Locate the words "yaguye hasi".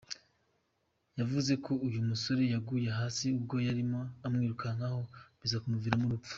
2.53-3.25